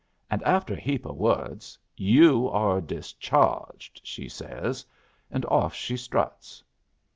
[0.31, 4.83] And after a heap o' words, 'You are discharged,' she says;
[5.29, 6.63] and off she struts.